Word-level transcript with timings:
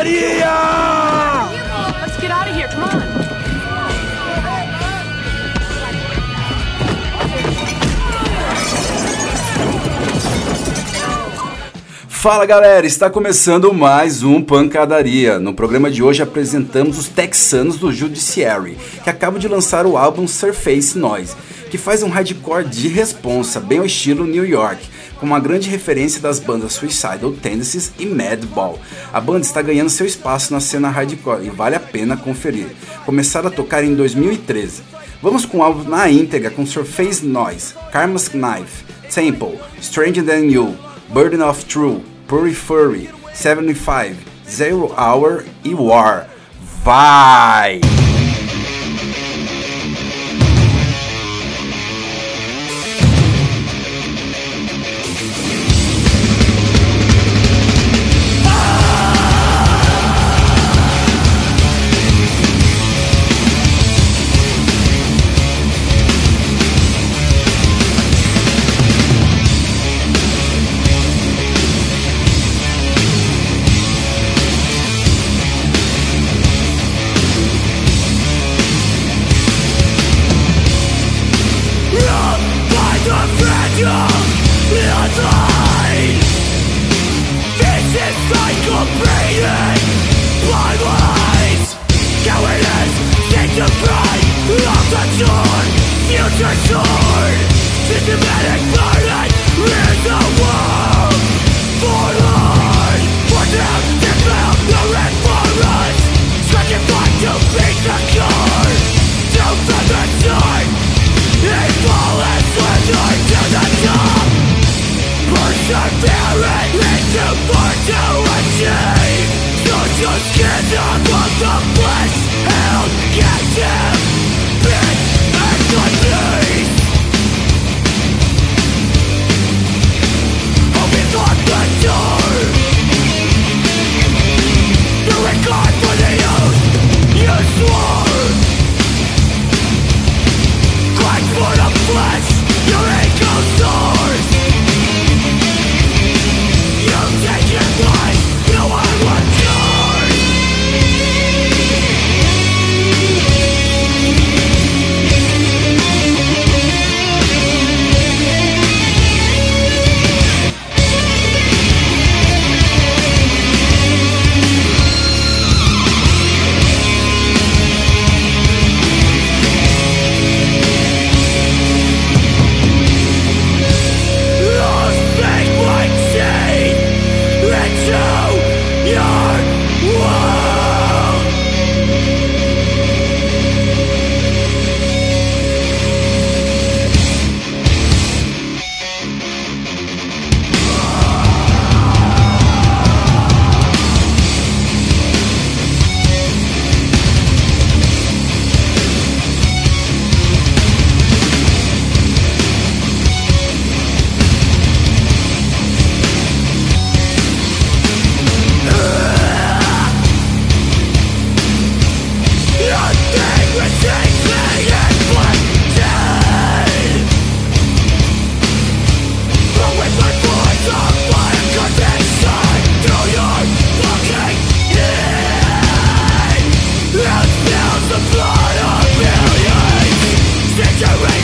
pancadaria! 0.00 1.50
Let's 2.00 2.20
get 2.20 2.30
out 2.30 2.48
of 2.48 2.54
here. 2.54 2.68
Come 2.68 2.84
on. 2.84 3.10
Fala 12.08 12.44
galera, 12.44 12.86
está 12.86 13.08
começando 13.08 13.72
mais 13.72 14.22
um 14.22 14.42
Pancadaria. 14.42 15.38
No 15.38 15.54
programa 15.54 15.90
de 15.90 16.02
hoje 16.02 16.22
apresentamos 16.22 16.98
os 16.98 17.08
texanos 17.08 17.78
do 17.78 17.90
Judiciary, 17.90 18.76
que 19.02 19.08
acabam 19.08 19.40
de 19.40 19.48
lançar 19.48 19.86
o 19.86 19.96
álbum 19.96 20.28
Surface 20.28 20.98
Noise, 20.98 21.34
que 21.70 21.78
faz 21.78 22.02
um 22.02 22.08
hardcore 22.08 22.68
de 22.68 22.88
responsa, 22.88 23.60
bem 23.60 23.78
ao 23.78 23.86
estilo 23.86 24.26
New 24.26 24.44
York, 24.44 24.82
com 25.18 25.24
uma 25.24 25.38
grande 25.38 25.70
referência 25.70 26.20
das 26.20 26.40
bandas 26.40 26.72
Suicidal 26.72 27.32
Tendencies 27.32 27.92
e 27.98 28.06
Madball. 28.06 28.78
A 29.12 29.20
banda 29.20 29.46
está 29.46 29.62
ganhando 29.62 29.88
seu 29.88 30.04
espaço 30.04 30.52
na 30.52 30.60
cena 30.60 30.90
hardcore 30.90 31.46
e 31.46 31.50
vale 31.50 31.76
a 31.76 31.80
pena 31.80 32.16
conferir. 32.16 32.66
Começaram 33.06 33.48
a 33.48 33.52
tocar 33.52 33.84
em 33.84 33.94
2013. 33.94 34.82
Vamos 35.22 35.44
com 35.46 35.58
o 35.58 35.62
álbum 35.62 35.88
na 35.88 36.10
íntegra 36.10 36.50
com 36.50 36.66
Surface 36.66 37.24
Noise, 37.24 37.74
Karma's 37.92 38.28
Knife, 38.28 38.84
Temple, 39.14 39.58
Stranger 39.80 40.24
Than 40.24 40.46
You, 40.46 40.76
Burden 41.08 41.42
of 41.42 41.64
True, 41.66 42.02
Puri 42.26 42.54
Furry, 42.54 43.10
75, 43.32 44.16
Zero 44.50 44.92
Hour 44.98 45.44
e 45.62 45.74
War. 45.74 46.26
Vai! 46.82 47.80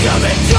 coming 0.06 0.30
to 0.50 0.55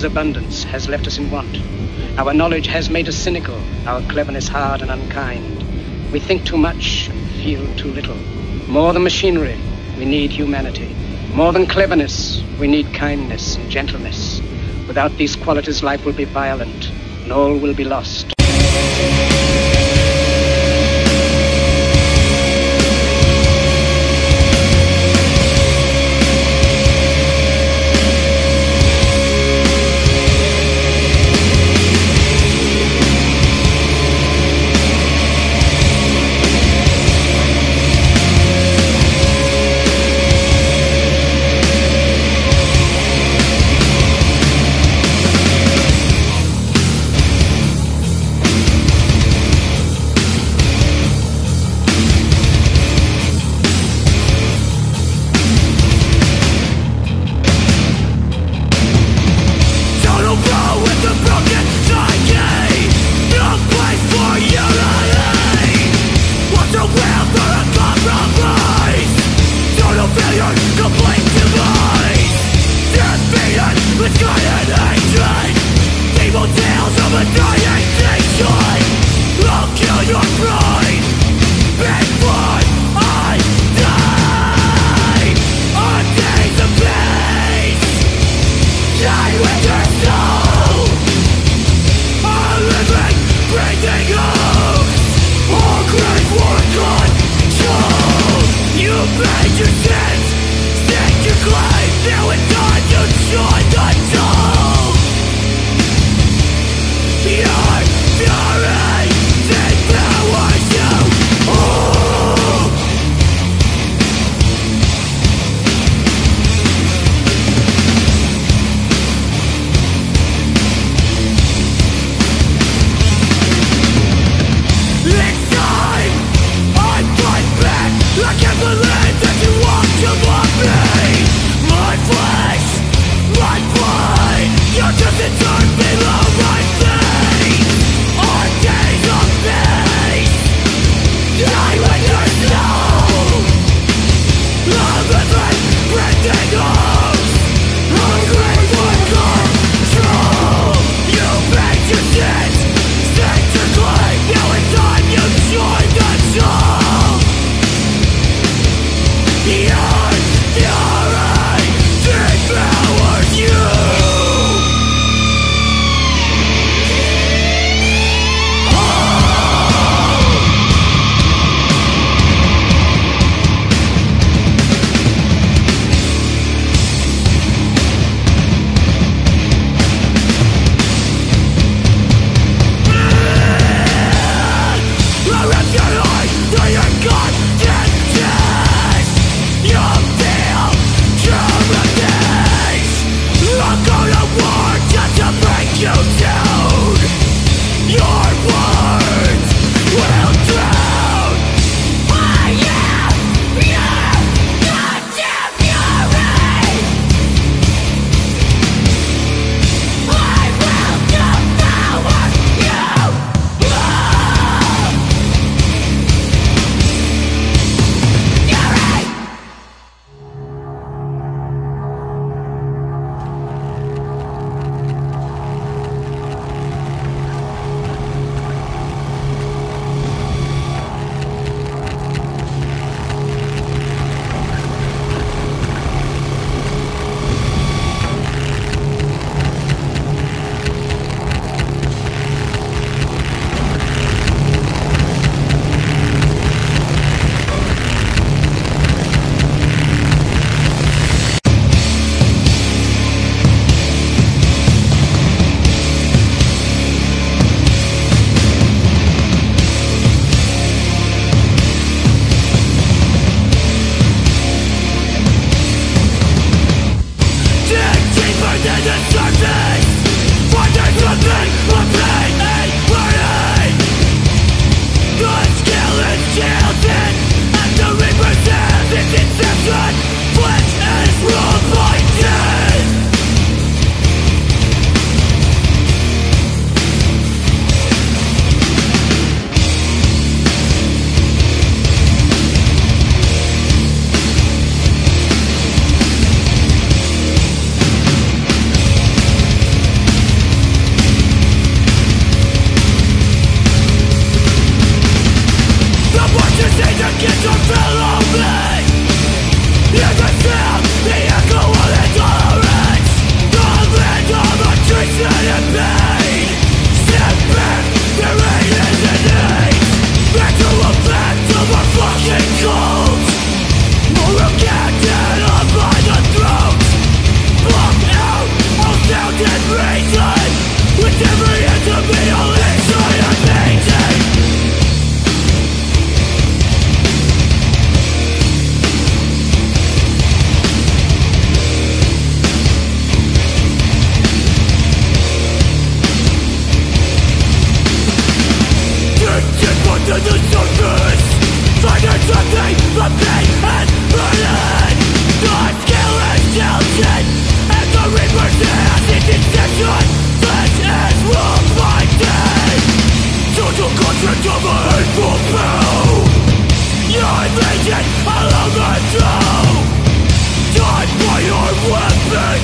gives 0.00 0.12
abundance 0.12 0.64
has 0.64 0.88
left 0.88 1.06
us 1.06 1.18
in 1.18 1.30
want. 1.30 1.58
Our 2.18 2.32
knowledge 2.32 2.66
has 2.68 2.88
made 2.88 3.06
us 3.06 3.16
cynical, 3.16 3.60
our 3.86 4.00
cleverness 4.08 4.48
hard 4.48 4.80
and 4.80 4.90
unkind. 4.90 5.62
We 6.10 6.18
think 6.18 6.46
too 6.46 6.56
much 6.56 7.10
and 7.10 7.30
feel 7.42 7.62
too 7.76 7.92
little. 7.92 8.16
More 8.66 8.94
than 8.94 9.02
machinery, 9.02 9.58
we 9.98 10.06
need 10.06 10.30
humanity. 10.30 10.96
More 11.34 11.52
than 11.52 11.66
cleverness, 11.66 12.42
we 12.58 12.66
need 12.66 12.94
kindness 12.94 13.56
and 13.56 13.70
gentleness. 13.70 14.40
Without 14.88 15.14
these 15.18 15.36
qualities, 15.36 15.82
life 15.82 16.06
will 16.06 16.14
be 16.14 16.24
violent, 16.24 16.90
and 17.22 17.30
all 17.30 17.58
will 17.58 17.74
be 17.74 17.84
lost. 17.84 18.32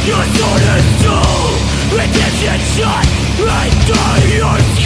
Your 0.07 0.23
soul 0.23 0.57
is 0.57 1.03
dull, 1.03 1.51
redemption 1.91 2.61
shot, 2.79 3.07
and 3.43 3.75
die 3.89 4.37
your 4.39 4.86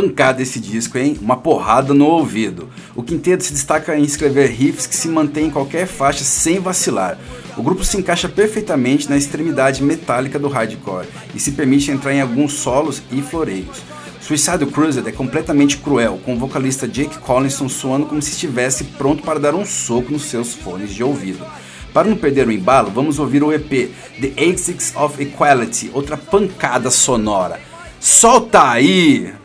pancada 0.00 0.42
esse 0.42 0.58
disco, 0.58 0.96
hein? 0.96 1.18
Uma 1.20 1.36
porrada 1.36 1.92
no 1.92 2.06
ouvido. 2.06 2.70
O 2.96 3.02
quinteto 3.02 3.44
se 3.44 3.52
destaca 3.52 3.96
em 3.96 4.02
escrever 4.02 4.48
riffs 4.50 4.86
que 4.86 4.96
se 4.96 5.08
mantêm 5.08 5.46
em 5.46 5.50
qualquer 5.50 5.86
faixa 5.86 6.24
sem 6.24 6.58
vacilar. 6.58 7.18
O 7.56 7.62
grupo 7.62 7.84
se 7.84 7.98
encaixa 7.98 8.28
perfeitamente 8.28 9.10
na 9.10 9.18
extremidade 9.18 9.82
metálica 9.82 10.38
do 10.38 10.48
hardcore 10.48 11.06
e 11.34 11.40
se 11.40 11.52
permite 11.52 11.90
entrar 11.90 12.14
em 12.14 12.20
alguns 12.22 12.54
solos 12.54 13.02
e 13.12 13.20
floreios. 13.20 13.82
Suicide 14.20 14.64
Cruiser 14.66 15.06
é 15.06 15.12
completamente 15.12 15.76
cruel, 15.76 16.18
com 16.24 16.34
o 16.34 16.38
vocalista 16.38 16.88
Jake 16.88 17.18
Collinson 17.18 17.68
soando 17.68 18.06
como 18.06 18.22
se 18.22 18.30
estivesse 18.30 18.84
pronto 18.84 19.22
para 19.22 19.38
dar 19.38 19.54
um 19.54 19.66
soco 19.66 20.12
nos 20.12 20.22
seus 20.22 20.54
fones 20.54 20.94
de 20.94 21.02
ouvido. 21.02 21.44
Para 21.92 22.08
não 22.08 22.16
perder 22.16 22.46
o 22.46 22.52
embalo, 22.52 22.90
vamos 22.90 23.18
ouvir 23.18 23.42
o 23.42 23.52
EP 23.52 23.90
The 24.20 24.50
Axis 24.50 24.94
of 24.94 25.20
Equality, 25.20 25.90
outra 25.92 26.16
pancada 26.16 26.90
sonora. 26.90 27.60
Solta 27.98 28.70
aí! 28.70 29.39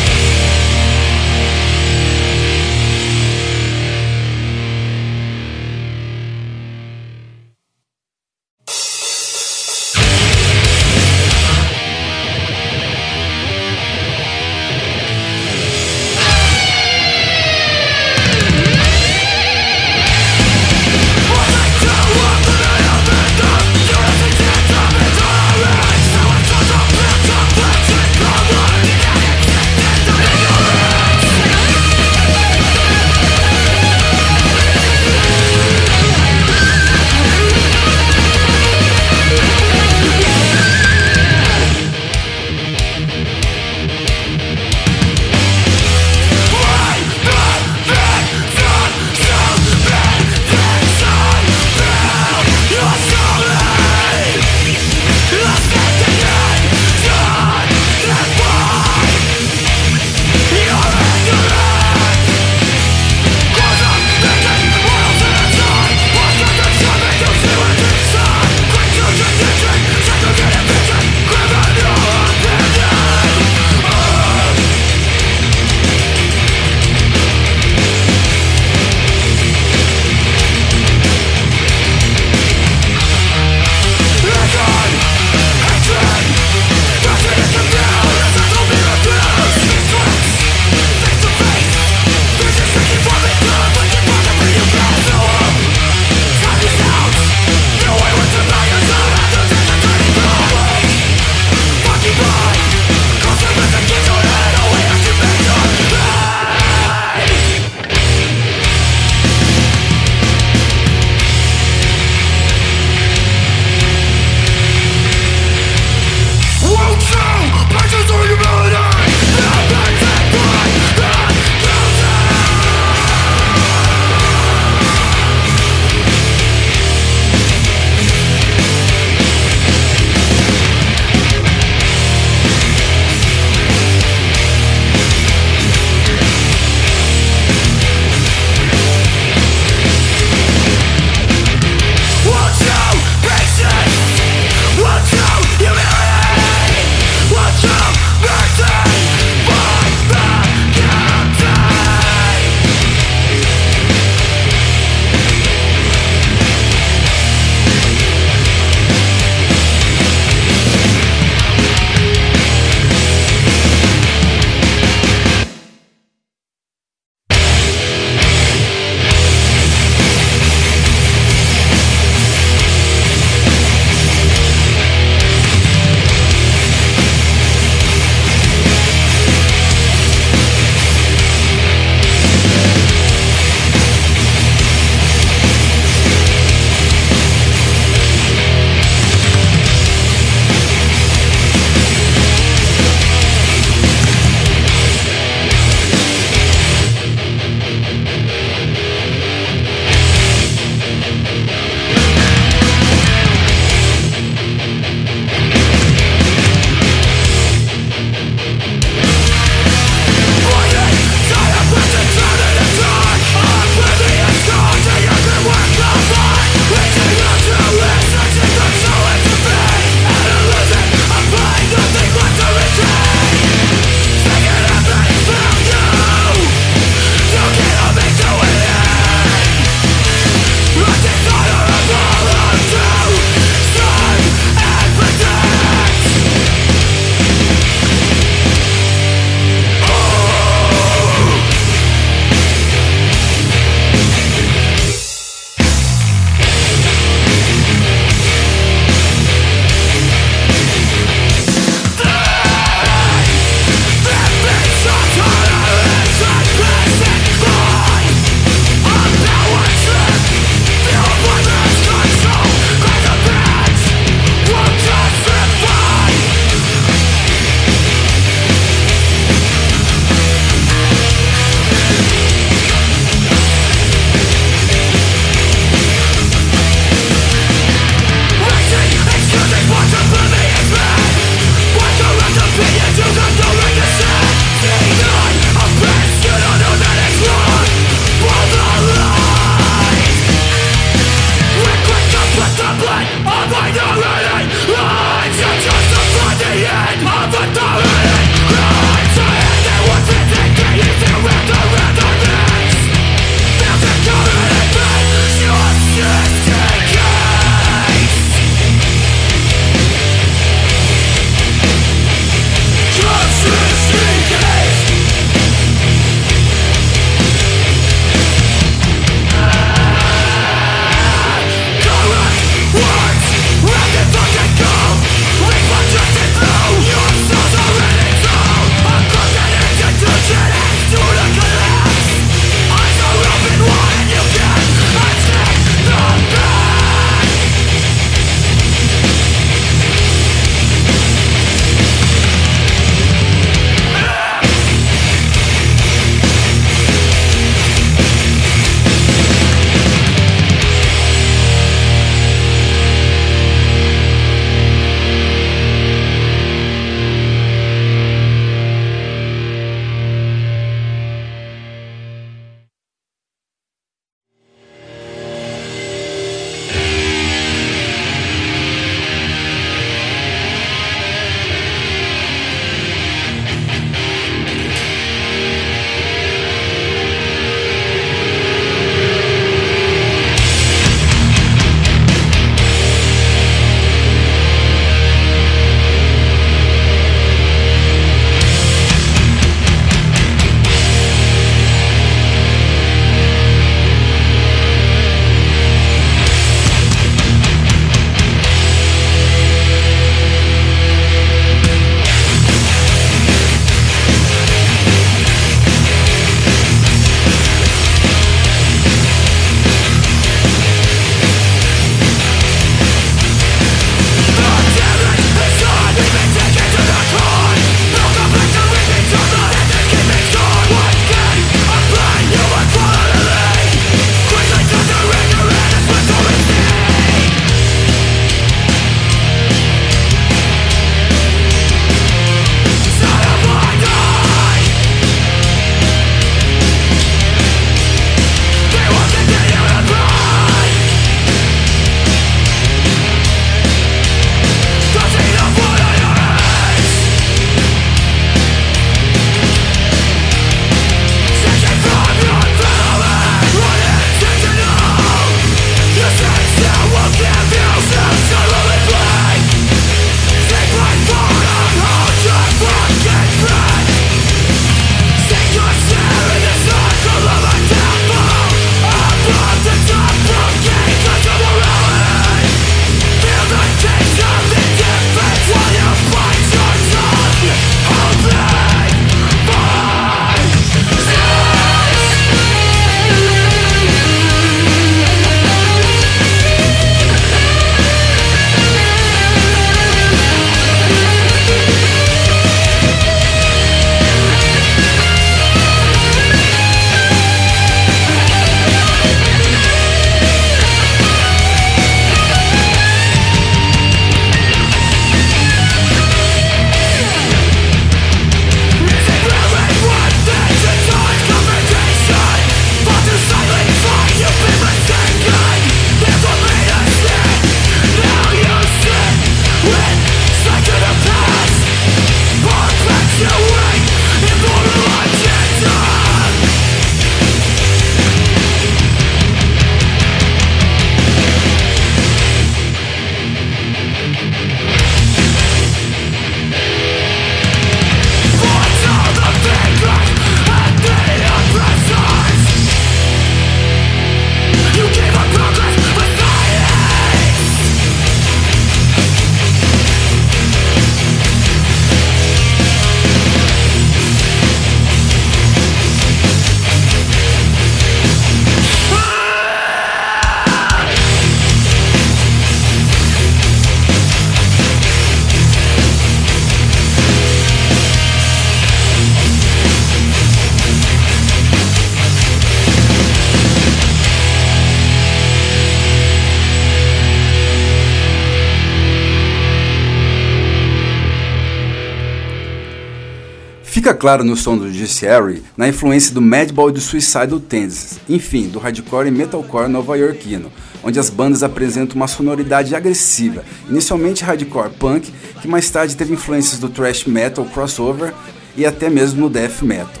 Clara 584.01 584.23
no 584.23 584.35
som 584.35 584.57
do 584.57 584.65
Judiciary 584.65 585.43
na 585.55 585.67
influência 585.67 586.11
do 586.11 586.19
Madball 586.19 586.71
e 586.71 586.73
do 586.73 586.81
Suicidal 586.81 587.39
Tendencies, 587.39 587.99
enfim, 588.09 588.47
do 588.47 588.57
hardcore 588.57 589.09
e 589.09 589.11
metalcore 589.11 589.67
nova-iorquino, 589.67 590.51
onde 590.83 590.99
as 590.99 591.11
bandas 591.11 591.43
apresentam 591.43 591.97
uma 591.97 592.07
sonoridade 592.07 592.73
agressiva, 592.73 593.43
inicialmente 593.69 594.23
hardcore 594.23 594.71
punk, 594.71 595.13
que 595.39 595.47
mais 595.47 595.69
tarde 595.69 595.95
teve 595.95 596.13
influências 596.13 596.59
do 596.59 596.67
thrash 596.67 597.05
metal 597.05 597.45
crossover 597.45 598.11
e 598.57 598.65
até 598.65 598.89
mesmo 598.89 599.21
no 599.21 599.29
death 599.29 599.61
metal. 599.61 600.00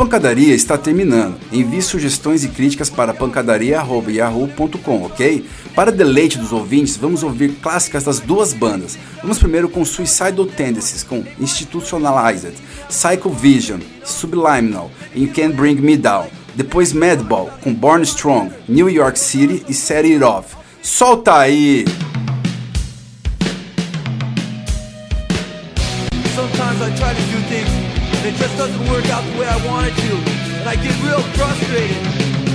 Pancadaria 0.00 0.54
está 0.54 0.78
terminando. 0.78 1.36
Envie 1.52 1.82
sugestões 1.82 2.42
e 2.42 2.48
críticas 2.48 2.88
para 2.88 3.12
pancadaria.yahoo.com, 3.12 5.02
ok? 5.02 5.44
Para 5.74 5.92
deleite 5.92 6.38
dos 6.38 6.52
ouvintes, 6.52 6.96
vamos 6.96 7.22
ouvir 7.22 7.56
clássicas 7.60 8.04
das 8.04 8.18
duas 8.18 8.54
bandas. 8.54 8.98
Vamos 9.20 9.38
primeiro 9.38 9.68
com 9.68 9.84
Suicidal 9.84 10.46
Tendencies, 10.46 11.02
com 11.02 11.22
Institutionalized, 11.38 12.54
Psycho 12.88 13.28
Vision, 13.28 13.80
Subliminal 14.02 14.90
e 15.14 15.26
Can't 15.26 15.52
Bring 15.52 15.74
Me 15.74 15.98
Down. 15.98 16.28
Depois 16.54 16.94
Madball, 16.94 17.50
com 17.62 17.74
Born 17.74 18.02
Strong, 18.02 18.52
New 18.66 18.88
York 18.88 19.18
City 19.18 19.62
e 19.68 19.74
Set 19.74 20.06
It 20.10 20.24
Off. 20.24 20.56
Solta 20.80 21.36
aí! 21.36 21.84
Sometimes 26.34 26.80
I 26.80 26.90
try 26.96 27.14
to 27.14 27.20
do 27.20 27.38
things 27.50 27.90
and 28.20 28.34
it 28.34 28.38
just 28.38 28.56
doesn't 28.58 28.86
work 28.90 29.08
out 29.08 29.24
the 29.24 29.38
way 29.38 29.46
I 29.46 29.66
want 29.66 29.86
it 29.86 29.89
I 30.70 30.78
get 30.78 30.94
real 31.02 31.18
frustrated. 31.34 31.98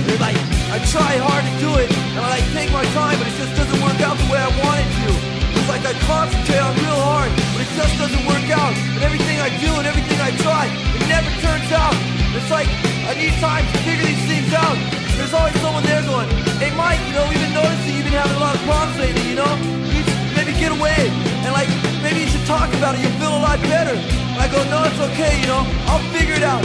And 0.08 0.16
like, 0.24 0.40
I 0.72 0.80
try 0.88 1.20
hard 1.20 1.44
to 1.44 1.54
do 1.60 1.68
it, 1.76 1.92
and 1.92 2.24
I 2.24 2.40
like 2.40 2.48
take 2.56 2.72
my 2.72 2.80
time, 2.96 3.12
but 3.20 3.28
it 3.28 3.36
just 3.36 3.52
doesn't 3.60 3.76
work 3.84 4.00
out 4.00 4.16
the 4.16 4.24
way 4.32 4.40
I 4.40 4.48
want 4.56 4.80
it 4.80 4.88
to. 4.88 5.08
It's 5.52 5.68
like 5.68 5.84
I 5.84 5.92
concentrate 6.08 6.64
on 6.64 6.72
real 6.80 6.96
hard, 6.96 7.28
but 7.52 7.60
it 7.60 7.68
just 7.76 7.92
doesn't 8.00 8.24
work 8.24 8.48
out. 8.56 8.72
And 8.72 9.04
everything 9.04 9.36
I 9.36 9.52
do 9.60 9.68
and 9.68 9.84
everything 9.84 10.16
I 10.16 10.32
try, 10.40 10.64
it 10.64 11.04
never 11.12 11.28
turns 11.44 11.68
out. 11.76 11.92
It's 12.32 12.48
like 12.48 12.72
I 13.04 13.12
need 13.20 13.36
time 13.36 13.68
to 13.68 13.76
figure 13.84 14.08
these 14.08 14.24
things 14.24 14.48
out. 14.56 14.80
There's 15.20 15.36
always 15.36 15.52
someone 15.60 15.84
there 15.84 16.00
going, 16.08 16.32
hey 16.56 16.72
Mike, 16.72 16.96
you 17.04 17.20
know, 17.20 17.28
we've 17.28 17.36
been 17.36 17.52
noticing 17.52 18.00
you've 18.00 18.08
been 18.08 18.16
having 18.16 18.32
a 18.32 18.40
lot 18.40 18.56
of 18.56 18.64
problems 18.64 18.96
lately, 18.96 19.28
you 19.28 19.36
know? 19.36 19.52
You 19.92 20.00
maybe 20.32 20.56
get 20.56 20.72
away, 20.72 21.12
and 21.44 21.52
like, 21.52 21.68
maybe 22.00 22.24
you 22.24 22.32
should 22.32 22.48
talk 22.48 22.72
about 22.80 22.96
it, 22.96 23.04
you'll 23.04 23.20
feel 23.20 23.36
a 23.36 23.44
lot 23.44 23.60
better. 23.68 23.92
And 23.92 24.40
I 24.40 24.48
go, 24.48 24.64
no, 24.72 24.88
it's 24.88 25.00
okay, 25.12 25.36
you 25.36 25.48
know, 25.52 25.68
I'll 25.84 26.00
figure 26.16 26.32
it 26.32 26.44
out. 26.48 26.64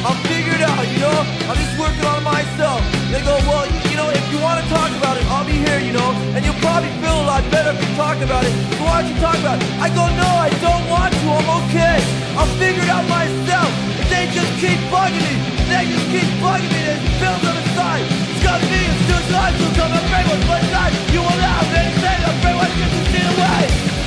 Leave 0.00 0.06
me 0.06 0.06
alone, 0.06 0.06
I'll 0.06 0.20
figure 0.28 0.54
it 0.54 0.62
out, 0.62 0.84
you 0.88 1.00
know? 1.00 1.18
I'm 1.48 1.56
just 1.56 1.78
working 1.78 2.04
on 2.04 2.22
myself. 2.24 2.80
They 3.10 3.20
go, 3.22 3.36
well, 3.44 3.66
you 3.90 3.96
know, 3.96 4.08
if 4.08 4.24
you 4.32 4.40
want 4.40 4.62
to 4.62 4.66
talk 4.70 4.90
about 4.96 5.16
it, 5.16 5.24
I'll 5.28 5.44
be 5.44 5.52
here, 5.52 5.80
you 5.80 5.92
know? 5.92 6.12
And 6.34 6.44
you'll 6.44 6.58
probably 6.60 6.90
feel 7.00 7.16
a 7.20 7.26
lot 7.26 7.44
better 7.50 7.72
if 7.72 7.80
you 7.80 7.96
talk 7.96 8.16
about 8.20 8.44
it. 8.44 8.52
So 8.76 8.84
why 8.84 9.02
don't 9.02 9.12
you 9.12 9.18
talk 9.20 9.38
about 9.38 9.60
it? 9.60 9.66
I 9.80 9.88
go, 9.88 10.04
no, 10.16 10.28
I 10.28 10.50
don't 10.60 10.86
want 10.88 11.12
to, 11.12 11.26
I'm 11.28 11.50
okay. 11.64 11.98
I'll 12.36 12.52
figure 12.56 12.82
it 12.82 12.90
out 12.90 13.06
myself. 13.08 13.70
If 14.00 14.08
they 14.08 14.30
just 14.32 14.52
keep 14.60 14.78
bugging 14.88 15.20
me, 15.20 15.34
they 15.68 15.86
just 15.86 16.06
keep 16.08 16.28
bugging 16.40 16.70
me, 16.70 16.80
there's 16.86 17.04
bills 17.20 17.42
on 17.44 17.54
the 17.56 17.66
side. 17.76 18.04
It's 18.08 18.42
got 18.42 18.60
me, 18.62 18.82
it's 18.88 19.30
life, 19.30 19.54
so 19.58 19.68
come 19.76 19.92
and 19.92 20.06
bring 20.08 20.26
what's 20.26 20.46
my 20.48 20.60
side. 20.72 20.92
You 21.12 21.20
will 21.20 21.40
have 21.44 21.68
anything, 21.76 22.18
I'm 22.24 22.34
afraid 22.40 22.56
what's 22.56 22.74
just 22.74 22.94
to 22.94 23.02
steal 23.10 23.30
away. 23.36 23.99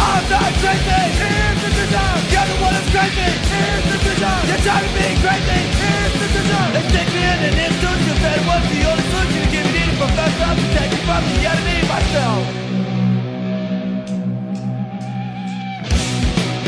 I'm 0.00 0.24
not 0.28 0.52
crazy. 0.60 1.00
Here's 1.20 1.58
the 1.64 1.70
design. 1.74 2.18
You're 2.32 2.48
the 2.50 2.56
one 2.60 2.72
that's 2.74 2.90
crazy. 2.92 3.28
Here's 3.50 3.84
the 3.90 3.98
design. 4.04 4.42
You're 4.48 4.62
driving 4.64 4.94
me 4.96 5.06
crazy. 5.24 5.60
Here's 5.80 6.14
the 6.20 6.28
design. 6.36 6.70
They 6.74 6.84
stick 6.90 7.08
me 7.14 7.22
in 7.24 7.38
an 7.48 7.56
institution. 7.68 8.14
Said 8.20 8.40
what's 8.48 8.66
the 8.68 8.80
only 8.90 9.04
solution 9.10 9.40
to 9.40 9.50
give 9.50 9.66
me 9.72 9.80
needed 9.80 10.16
best 10.16 10.38
up 10.44 10.56
to 10.56 10.96
from 11.08 11.22
the 11.28 11.38
enemy 11.48 11.78
myself. 11.88 12.42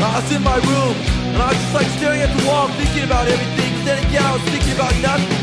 I 0.03 0.19
was 0.19 0.31
in 0.35 0.43
my 0.43 0.57
room 0.57 0.95
and 1.33 1.41
I 1.41 1.47
was 1.47 1.57
just 1.57 1.73
like 1.73 1.87
staring 1.97 2.21
at 2.21 2.31
the 2.35 2.45
wall, 2.45 2.67
thinking 2.75 3.05
about 3.05 3.27
everything. 3.27 3.71
Then 3.85 3.97
again, 4.05 4.23
I 4.23 4.33
was 4.33 4.43
thinking 4.51 4.73
about 4.73 4.93
nothing. 5.01 5.42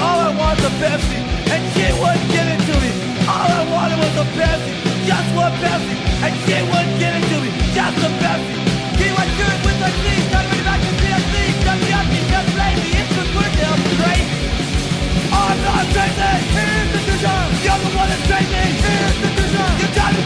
All 0.00 0.18
I 0.28 0.30
want 0.34 0.60
a 0.60 0.70
Pepsi. 0.82 1.18
And 1.52 1.62
she 1.74 1.86
wouldn't 2.00 2.28
give 2.30 2.48
it 2.54 2.62
to 2.68 2.74
me. 2.82 2.90
All 3.26 3.50
I 3.50 3.62
wanted 3.72 3.98
was 3.98 4.14
a 4.22 4.26
Pepsi. 4.38 4.72
Just 5.08 5.28
one 5.34 5.54
Pepsi. 5.62 5.94
And 6.24 6.34
she 6.44 6.56
wouldn't 6.70 6.96
give 7.02 7.14
it 7.18 7.24
to 7.30 7.36
me. 7.42 7.50
Just 7.76 7.98
a 8.06 8.10
Pepsi. 8.22 8.54
He 9.00 9.08
was 9.14 9.30
good 9.40 9.58
with 9.66 9.78
the 9.82 9.90
knees. 10.02 10.26
Got 10.30 10.44
me 10.50 10.58
back 10.66 10.80
to. 10.82 10.98
Just 11.68 11.80
the 11.84 11.92
empty, 11.92 12.20
just 12.32 12.50
lazy. 12.56 12.90
It's 12.96 13.12
the 13.12 13.24
good 13.34 13.52
to 13.58 13.64
help 13.68 13.82
great. 14.00 14.24
I'm 15.36 15.58
not 15.68 15.84
crazy. 15.92 16.32
Here's 16.56 16.90
the 16.94 17.00
vision. 17.04 17.44
You're 17.60 17.80
the 17.84 17.90
one 17.92 18.08
that's 18.08 18.24
crazy. 18.24 18.62
Here's 18.82 19.16
the 19.20 19.30
vision. 19.36 19.68
You're 19.78 19.92
driving 19.92 20.17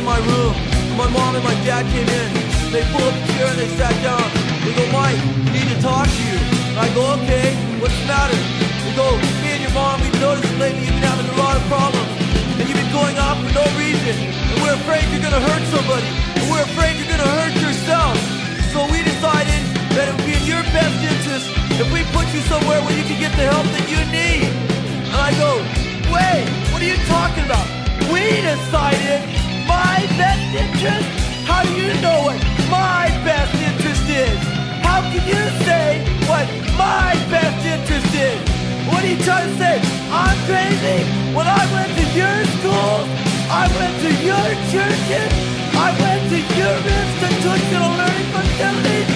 in 0.00 0.06
my 0.08 0.20
room. 0.32 0.56
My 0.96 1.08
mom 1.12 1.36
and 1.36 1.44
my 1.44 1.52
dad 1.68 1.84
came 1.92 2.08
in. 2.08 2.28
They 2.72 2.80
pulled 2.88 3.04
up 3.04 3.12
a 3.12 3.24
chair 3.36 3.48
and 3.52 3.60
they 3.60 3.68
sat 3.76 3.92
down. 4.00 4.24
They 4.64 4.72
go, 4.72 4.84
Mike, 4.96 5.20
we 5.52 5.60
need 5.60 5.68
to 5.76 5.80
talk 5.84 6.08
to 6.08 6.22
you. 6.24 6.40
I 6.80 6.88
go, 6.96 7.04
okay, 7.20 7.52
what's 7.84 7.92
the 8.00 8.08
matter? 8.08 8.40
They 8.80 8.92
go, 8.96 9.06
me 9.44 9.60
and 9.60 9.62
your 9.62 9.74
mom, 9.76 10.00
we've 10.00 10.16
noticed 10.16 10.48
lately 10.56 10.88
you've 10.88 10.96
been 10.96 11.04
having 11.04 11.28
a 11.28 11.36
lot 11.36 11.54
of 11.60 11.64
problems. 11.68 12.08
And 12.56 12.64
you've 12.64 12.80
been 12.80 12.94
going 12.96 13.16
off 13.20 13.36
for 13.44 13.52
no 13.52 13.64
reason. 13.76 14.16
And 14.48 14.56
we're 14.64 14.78
afraid 14.80 15.04
you're 15.12 15.20
gonna 15.20 15.44
hurt 15.44 15.64
somebody. 15.68 16.08
And 16.40 16.44
we're 16.48 16.64
afraid 16.64 16.96
you're 16.96 17.12
gonna 17.12 17.32
hurt 17.36 17.54
yourself. 17.60 18.16
So 18.72 18.88
we 18.88 19.04
decided 19.04 19.60
that 20.00 20.08
it 20.08 20.12
would 20.16 20.24
be 20.24 20.36
in 20.40 20.44
your 20.48 20.64
best 20.72 20.96
interest 21.04 21.44
if 21.76 21.88
we 21.92 22.00
put 22.16 22.24
you 22.32 22.40
somewhere 22.48 22.80
where 22.88 22.96
you 22.96 23.04
can 23.04 23.20
get 23.20 23.36
the 23.36 23.44
help 23.52 23.68
that 23.76 23.84
you 23.84 24.00
need. 24.08 24.48
And 25.12 25.20
I 25.20 25.36
go, 25.36 25.60
wait, 26.08 26.48
what 26.72 26.80
are 26.80 26.88
you 26.88 26.96
talking 27.04 27.44
about? 27.44 27.68
We 28.08 28.40
decided 28.40 29.39
my 29.80 30.00
best 30.20 30.48
interest? 30.62 31.08
How 31.48 31.62
do 31.64 31.72
you 31.72 31.92
know 32.04 32.18
what 32.28 32.38
my 32.68 33.08
best 33.24 33.54
interest 33.68 34.04
is? 34.08 34.40
How 34.84 35.00
can 35.10 35.24
you 35.32 35.42
say 35.64 35.86
what 36.28 36.46
my 36.76 37.12
best 37.32 37.60
interest 37.64 38.12
is? 38.12 38.40
What 38.88 39.00
are 39.04 39.10
you 39.12 39.20
trying 39.24 39.48
to 39.48 39.56
say? 39.62 39.76
I'm 40.12 40.38
crazy? 40.48 41.00
When 41.36 41.46
I 41.48 41.62
went 41.74 41.90
to 41.96 42.04
your 42.20 42.36
school, 42.56 42.96
I 43.62 43.64
went 43.78 43.94
to 44.04 44.10
your 44.30 44.46
churches, 44.74 45.30
I 45.86 45.88
went 46.04 46.22
to 46.32 46.38
your 46.60 46.76
institutional 46.98 47.90
learning 48.00 48.30
facilities. 48.36 49.08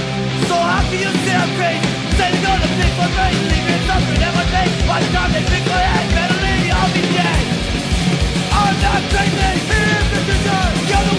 So 0.48 0.56
how 0.56 0.82
can 0.88 0.98
you 1.04 1.12
say 1.24 1.34
I'm 1.44 1.52
crazy? 1.60 1.92
Say 2.16 2.28
to 2.34 2.40
go 2.46 2.52
to 2.62 2.68
pick 2.78 2.92
my 3.00 3.08
brain, 3.16 3.36
leave 3.52 3.66
me 3.68 3.76
suffering 3.88 4.22
face. 4.54 4.76
By 4.88 4.98
the 5.04 5.10
time 5.12 5.30
they 5.34 5.44
pick 5.52 5.64
my 5.74 5.82
head, 5.92 6.06
better 6.16 6.38
leave 6.44 6.60
me, 6.64 6.70
I'll 6.78 6.92
be 6.96 7.04
dead. 7.16 7.44
I'm 8.60 8.74
not 8.86 9.02
crazy. 9.12 10.03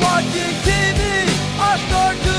Watching 0.00 0.54
TV, 0.62 1.00
I 1.58 1.78
start 1.88 2.16
to 2.22 2.31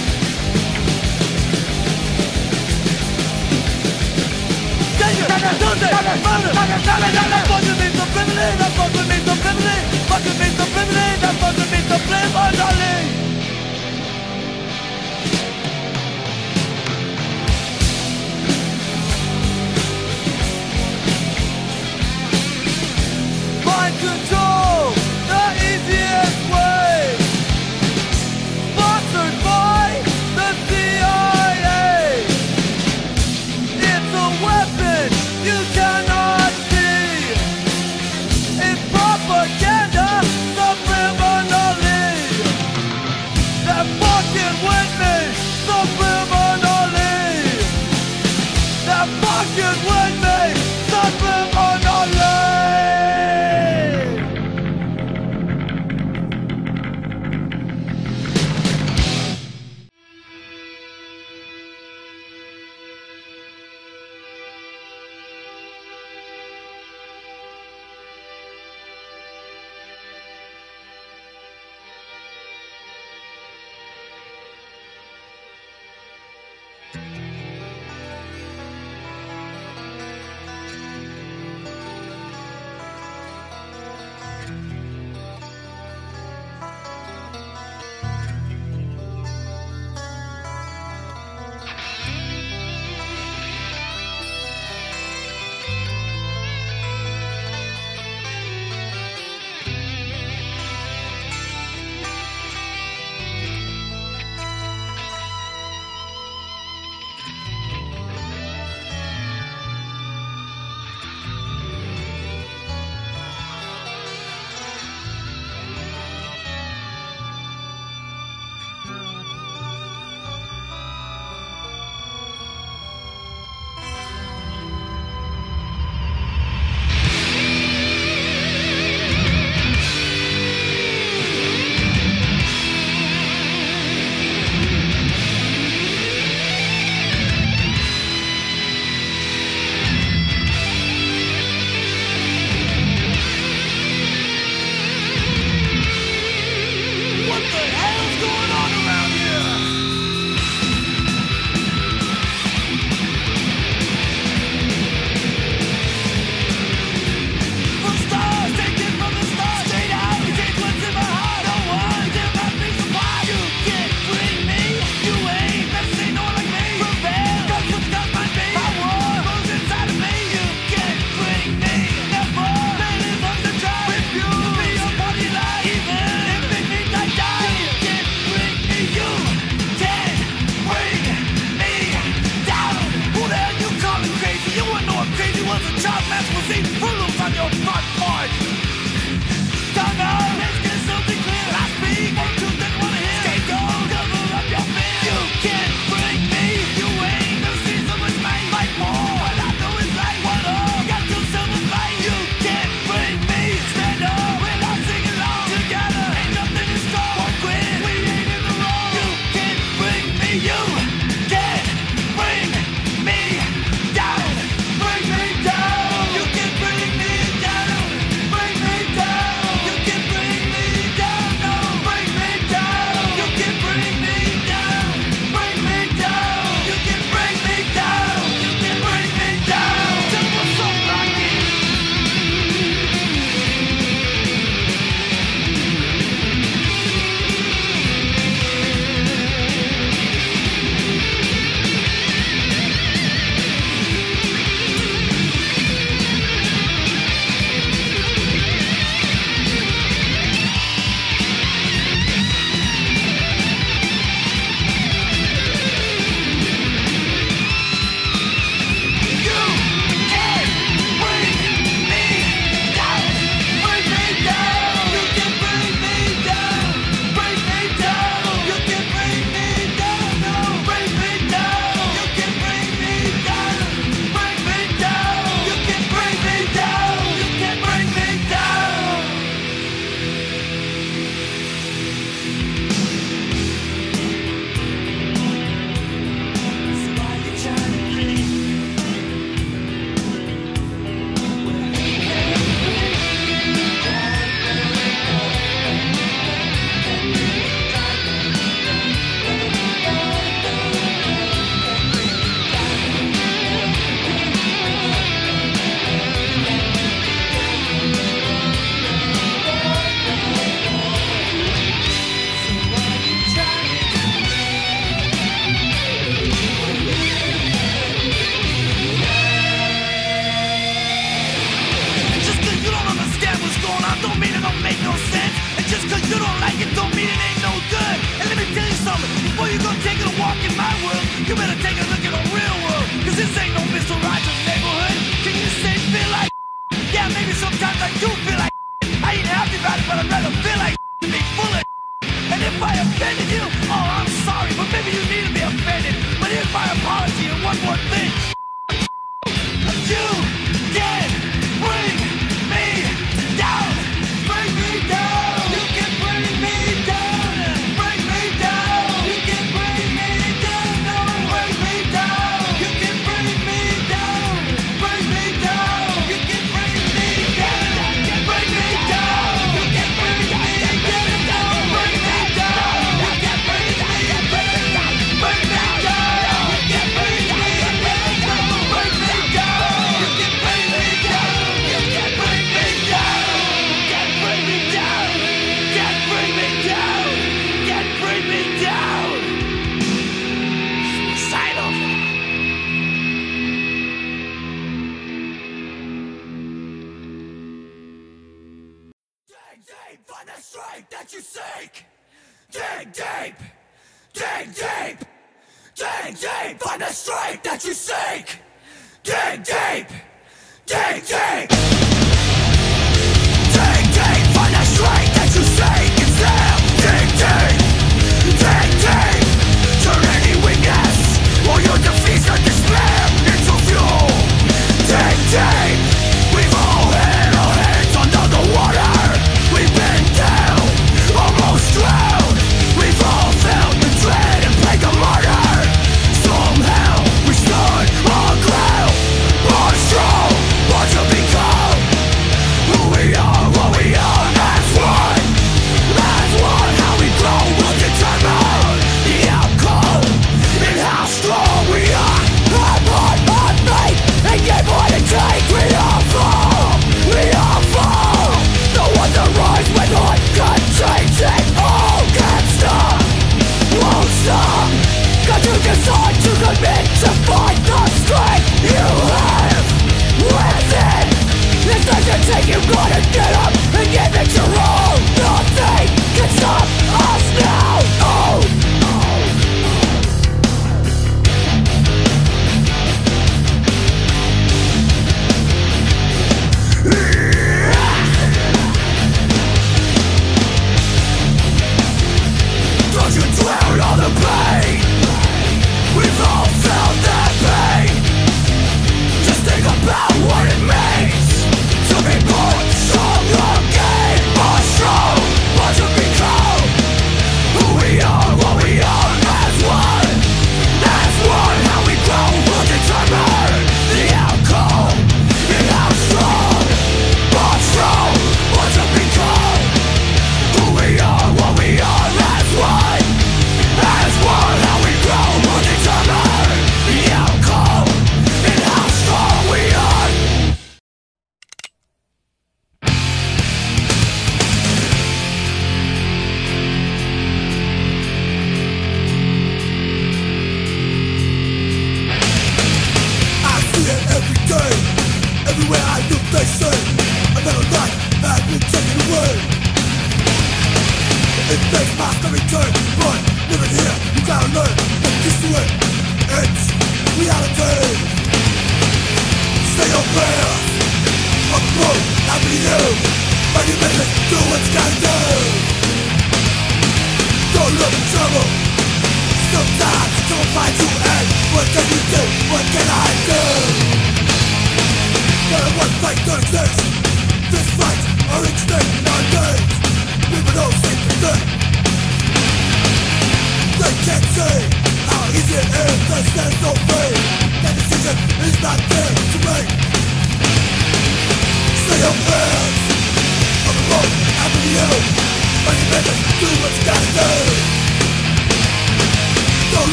My 23.65 23.91
control, 23.91 24.93
the 25.27 25.43
easiest 25.69 26.38